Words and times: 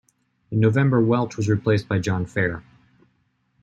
In 0.49 0.59
November, 0.59 0.99
Welch 0.99 1.37
was 1.37 1.47
replaced 1.47 1.87
by 1.87 1.99
John 1.99 2.25
Fair. 2.25 2.63